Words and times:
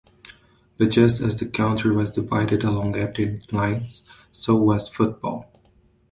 But 0.79 0.87
just 0.89 1.21
as 1.21 1.35
the 1.35 1.45
country 1.45 1.95
was 1.95 2.11
divided 2.11 2.63
along 2.63 2.95
ethnic 2.97 3.53
lines, 3.53 4.03
so 4.31 4.55
was 4.55 4.89
football. 4.89 5.51